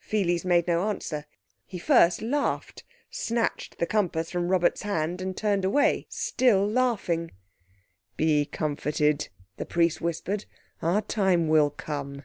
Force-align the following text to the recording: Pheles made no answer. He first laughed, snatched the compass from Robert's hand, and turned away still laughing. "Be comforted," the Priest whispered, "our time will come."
Pheles 0.00 0.44
made 0.44 0.66
no 0.66 0.86
answer. 0.90 1.24
He 1.64 1.78
first 1.78 2.20
laughed, 2.20 2.84
snatched 3.10 3.78
the 3.78 3.86
compass 3.86 4.30
from 4.30 4.48
Robert's 4.48 4.82
hand, 4.82 5.22
and 5.22 5.34
turned 5.34 5.64
away 5.64 6.04
still 6.10 6.68
laughing. 6.68 7.30
"Be 8.14 8.44
comforted," 8.44 9.30
the 9.56 9.64
Priest 9.64 10.02
whispered, 10.02 10.44
"our 10.82 11.00
time 11.00 11.48
will 11.48 11.70
come." 11.70 12.24